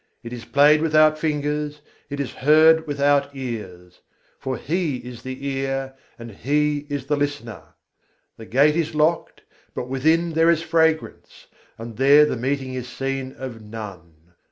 [0.23, 4.01] It is played without fingers, it is heard without ears:
[4.39, 7.75] for He is the ear, and He is the listener.
[8.35, 9.43] The gate is locked,
[9.75, 11.45] but within there is fragrance:
[11.77, 14.31] and there the meeting is seen of none.